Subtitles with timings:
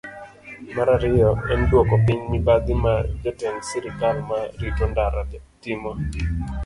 [0.75, 5.21] Mar ariyo, en dwoko piny mibadhi ma jotend sirkal ma rito ndara
[5.61, 5.91] timo.